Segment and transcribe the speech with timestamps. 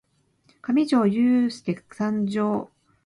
[0.63, 2.71] かみじょーゆーすーけ参上！